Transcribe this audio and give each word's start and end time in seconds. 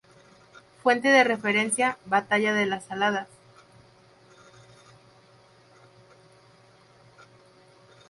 Fuente 0.81 1.09
de 1.09 1.23
referencia: 1.23 1.99
Batalla 2.07 2.55
de 2.55 2.65
Las 2.65 2.85
Saladas. 2.85 3.27